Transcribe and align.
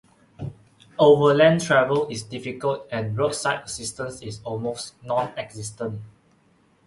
Overland 0.97 1.61
travel 1.61 2.07
is 2.07 2.23
difficult 2.23 2.87
and 2.91 3.15
roadside 3.15 3.63
assistance 3.65 4.19
is 4.23 4.41
almost 4.43 4.95
nonexistent. 5.03 6.01